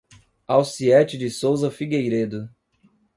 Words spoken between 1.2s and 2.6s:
Souza Figueiredo